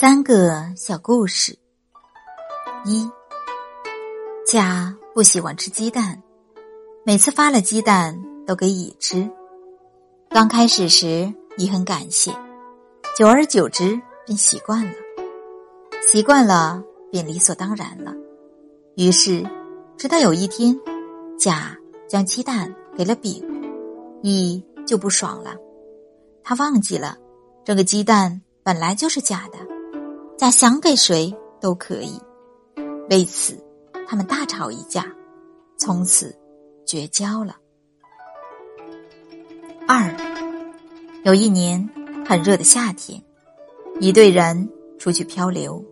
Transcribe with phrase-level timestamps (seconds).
[0.00, 1.58] 三个小故事：
[2.84, 3.10] 一，
[4.46, 6.22] 甲不喜欢吃鸡蛋，
[7.04, 8.16] 每次发了鸡蛋
[8.46, 9.28] 都给乙吃。
[10.30, 12.30] 刚开始时，乙很感谢，
[13.16, 14.92] 久而久之便习惯了，
[16.00, 16.80] 习惯了
[17.10, 18.14] 便理所当然了。
[18.94, 19.44] 于是，
[19.96, 20.78] 直到有一天，
[21.36, 21.76] 甲
[22.08, 23.44] 将鸡蛋给了丙，
[24.22, 25.56] 乙就不爽了，
[26.44, 27.18] 他忘记了
[27.64, 29.58] 这个鸡蛋本来就是假的。
[30.38, 32.16] 甲想给谁都可以，
[33.10, 33.60] 为此
[34.06, 35.04] 他们大吵一架，
[35.76, 36.32] 从此
[36.86, 37.56] 绝交了。
[39.88, 40.14] 二，
[41.24, 41.90] 有一年
[42.24, 43.20] 很热的夏天，
[43.98, 45.84] 一队人出去漂流。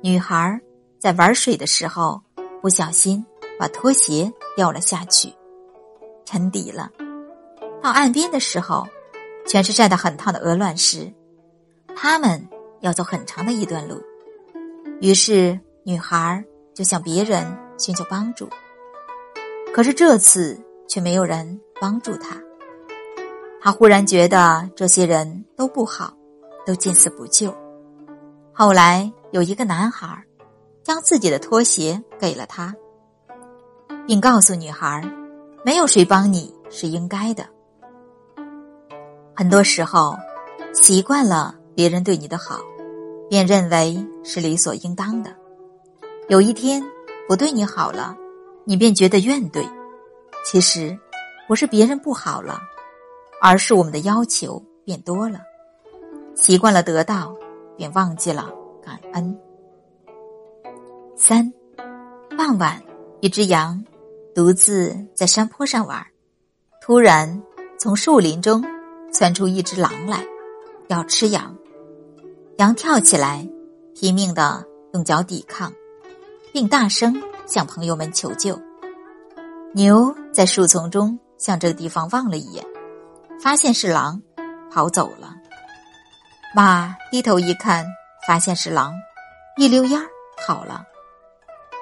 [0.00, 0.58] 女孩
[0.98, 2.18] 在玩水的时候
[2.62, 3.22] 不小心
[3.58, 5.30] 把拖鞋掉了下去，
[6.24, 6.90] 沉底了。
[7.82, 8.88] 到岸边的时候，
[9.46, 11.12] 全是晒得很烫的鹅卵石，
[11.94, 12.48] 他们。
[12.82, 14.02] 要走很长的一段路，
[15.00, 16.44] 于是女孩
[16.74, 17.46] 就向别人
[17.78, 18.48] 寻求帮助。
[19.72, 22.36] 可是这次却没有人帮助她。
[23.60, 26.12] 她忽然觉得这些人都不好，
[26.66, 27.54] 都见死不救。
[28.52, 30.22] 后来有一个男孩
[30.82, 32.74] 将自己的拖鞋给了她，
[34.06, 35.00] 并告诉女孩
[35.64, 37.46] ：“没有谁帮你是应该的。”
[39.34, 40.16] 很多时候，
[40.74, 42.60] 习惯了别人对你的好。
[43.32, 45.34] 便认为是理所应当的。
[46.28, 46.84] 有一天
[47.26, 48.14] 不对你好了，
[48.66, 49.66] 你便觉得怨怼。
[50.44, 50.94] 其实
[51.48, 52.60] 不是别人不好了，
[53.40, 55.40] 而是我们的要求变多了，
[56.34, 57.34] 习惯了得到，
[57.74, 58.52] 便忘记了
[58.84, 59.34] 感恩。
[61.16, 61.50] 三
[62.36, 62.82] 傍晚，
[63.20, 63.82] 一只羊
[64.34, 66.06] 独自在山坡上玩，
[66.82, 67.42] 突然
[67.78, 68.62] 从树林中
[69.10, 70.22] 窜出一只狼来，
[70.88, 71.56] 要吃羊。
[72.62, 73.44] 羊跳起来，
[73.92, 75.72] 拼命的用脚抵抗，
[76.52, 78.56] 并大声向朋友们求救。
[79.74, 82.64] 牛在树丛中向这个地方望了一眼，
[83.40, 84.22] 发现是狼，
[84.70, 85.34] 跑走了。
[86.54, 87.84] 马低头一看，
[88.28, 88.94] 发现是狼，
[89.56, 90.00] 一溜烟
[90.46, 90.84] 跑了。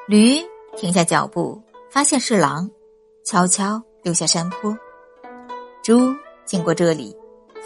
[0.08, 0.40] 驴
[0.78, 2.70] 停下脚步，发现是狼，
[3.26, 4.74] 悄悄溜下山坡。
[5.82, 6.16] 猪
[6.46, 7.14] 经过这里，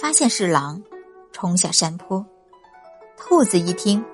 [0.00, 0.82] 发现是狼，
[1.30, 2.26] 冲下山坡。
[3.16, 4.04] 兔子一听，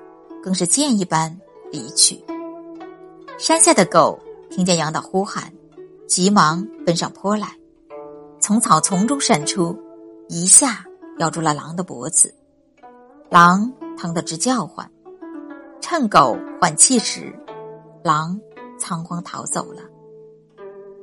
[0.43, 1.37] 更是箭一般
[1.71, 2.23] 离去。
[3.39, 4.19] 山下的狗
[4.51, 5.53] 听见羊的呼喊，
[6.07, 7.57] 急忙奔上坡来，
[8.41, 9.77] 从草丛中闪出，
[10.29, 10.85] 一下
[11.19, 12.35] 咬住了狼的脖子。
[13.29, 14.91] 狼疼得直叫唤，
[15.81, 17.33] 趁狗缓气时，
[18.05, 18.39] 狼
[18.79, 19.83] 仓皇逃走了。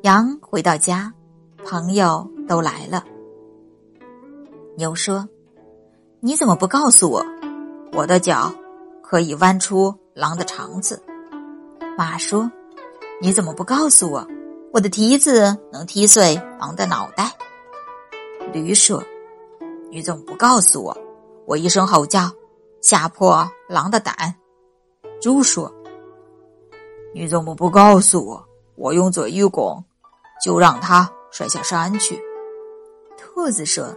[0.04, 1.12] 羊回到家，
[1.66, 3.04] 朋友都来了。
[4.76, 5.28] 牛说
[6.22, 7.26] ：“你怎么不告诉我？”
[7.98, 8.54] 我的脚
[9.02, 11.02] 可以弯出狼的肠子，
[11.98, 12.48] 马说
[13.20, 14.24] ：“你怎么不告诉我？
[14.72, 17.36] 我的蹄子能踢碎狼的脑袋。”
[18.54, 19.04] 驴说
[19.90, 20.96] ：“你怎么不告诉我？
[21.48, 22.30] 我一声吼叫，
[22.82, 24.14] 吓破狼的胆。”
[25.20, 25.74] 猪说
[27.16, 28.48] ：“你怎么不告诉我？
[28.76, 29.84] 我用嘴一拱，
[30.40, 32.24] 就让它摔下山去。”
[33.18, 33.88] 兔子说：“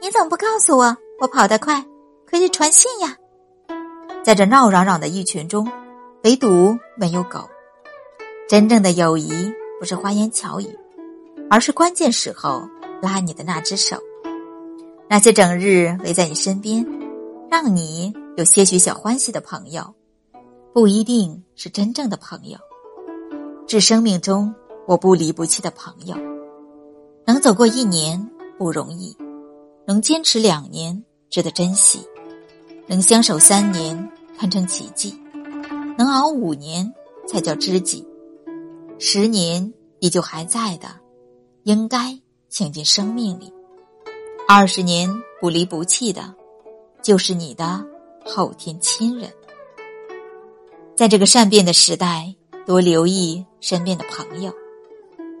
[0.00, 0.96] 你怎么不告诉我？
[1.18, 1.84] 我跑得快。”
[2.28, 3.16] 可以传信呀，
[4.22, 5.70] 在这闹嚷嚷的一群中，
[6.24, 7.48] 唯独没有狗。
[8.48, 9.30] 真正的友谊
[9.78, 10.66] 不是花言巧语，
[11.48, 12.68] 而是关键时候
[13.00, 13.96] 拉你的那只手。
[15.08, 16.84] 那些整日围在你身边，
[17.50, 19.94] 让你有些许小欢喜的朋友，
[20.72, 22.58] 不一定是真正的朋友。
[23.66, 24.54] 致生命中
[24.86, 26.16] 我不离不弃的朋友，
[27.24, 29.16] 能走过一年不容易，
[29.86, 32.06] 能坚持两年值得珍惜。
[32.88, 35.12] 能相守三年，堪称奇迹；
[35.98, 36.92] 能熬五年，
[37.26, 38.06] 才叫知己。
[38.98, 40.88] 十年依旧还在的，
[41.64, 42.16] 应该
[42.48, 43.52] 请进生命里；
[44.46, 46.32] 二十年不离不弃的，
[47.02, 47.84] 就是你的
[48.24, 49.28] 后天亲人。
[50.94, 52.32] 在这个善变的时代，
[52.64, 54.52] 多留意身边的朋友，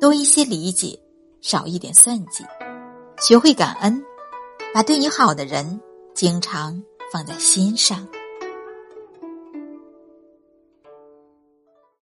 [0.00, 0.98] 多一些理解，
[1.40, 2.44] 少一点算计，
[3.20, 4.04] 学会感恩，
[4.74, 5.80] 把对你好的人
[6.12, 6.82] 经常。
[7.10, 8.06] 放在心上。